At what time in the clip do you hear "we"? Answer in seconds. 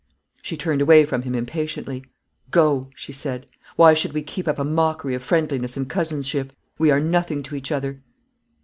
4.13-4.23, 6.79-6.89